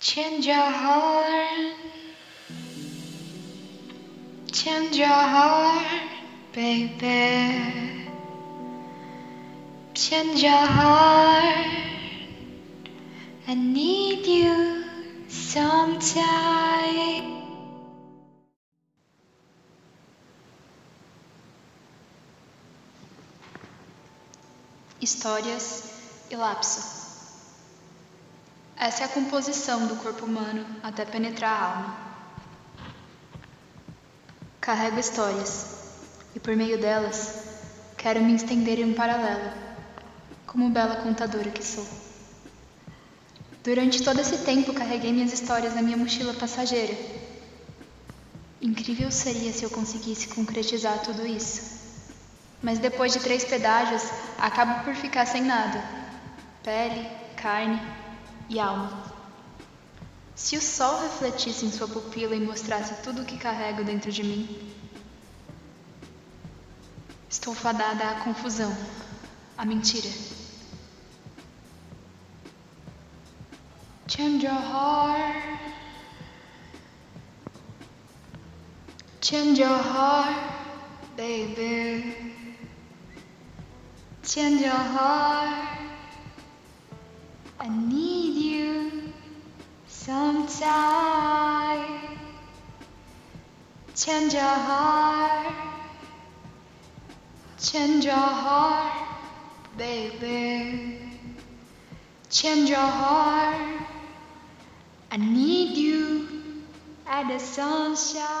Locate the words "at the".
107.06-107.38